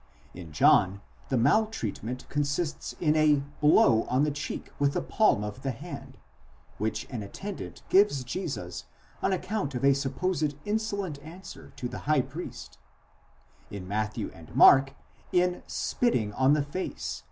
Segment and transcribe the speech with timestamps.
[0.01, 0.03] ®
[0.33, 0.99] In John
[1.29, 6.17] the maltreatment consists in a blow on the cheek with the palm of the hand,
[6.17, 8.85] ῥάπισμα, which an attendant gives Jesus
[9.21, 12.79] on account of a supposed insolent answer to the high priest;
[13.69, 14.95] in Matthew and Mark,
[15.31, 17.19] in spitting on the face (ἐνέπτυσαν εἰς.